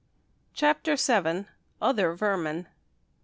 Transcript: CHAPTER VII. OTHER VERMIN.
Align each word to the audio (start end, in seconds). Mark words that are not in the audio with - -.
CHAPTER 0.55 0.95
VII. 0.95 1.45
OTHER 1.79 2.15
VERMIN. 2.15 2.65